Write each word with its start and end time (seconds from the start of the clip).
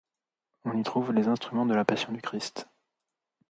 On 0.65 0.75
y 0.75 0.81
trouve 0.81 1.13
les 1.13 1.27
instruments 1.27 1.67
de 1.67 1.75
la 1.75 1.85
Passion 1.85 2.11
du 2.11 2.23
Christ. 2.23 2.67